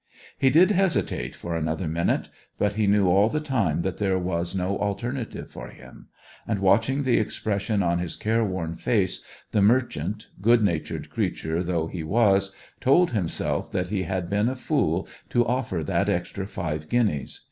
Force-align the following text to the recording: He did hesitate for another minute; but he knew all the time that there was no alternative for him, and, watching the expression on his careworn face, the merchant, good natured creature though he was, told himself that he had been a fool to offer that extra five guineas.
He 0.35 0.49
did 0.49 0.71
hesitate 0.71 1.35
for 1.35 1.55
another 1.55 1.87
minute; 1.87 2.29
but 2.57 2.73
he 2.73 2.87
knew 2.87 3.07
all 3.07 3.29
the 3.29 3.39
time 3.39 3.83
that 3.83 3.99
there 3.99 4.17
was 4.17 4.55
no 4.55 4.79
alternative 4.79 5.51
for 5.51 5.67
him, 5.67 6.07
and, 6.47 6.57
watching 6.57 7.03
the 7.03 7.19
expression 7.19 7.83
on 7.83 7.99
his 7.99 8.15
careworn 8.15 8.73
face, 8.73 9.23
the 9.51 9.61
merchant, 9.61 10.29
good 10.41 10.63
natured 10.63 11.11
creature 11.11 11.61
though 11.61 11.85
he 11.85 12.01
was, 12.01 12.51
told 12.79 13.11
himself 13.11 13.71
that 13.71 13.89
he 13.89 14.01
had 14.01 14.27
been 14.27 14.49
a 14.49 14.55
fool 14.55 15.07
to 15.29 15.45
offer 15.45 15.83
that 15.83 16.09
extra 16.09 16.47
five 16.47 16.89
guineas. 16.89 17.39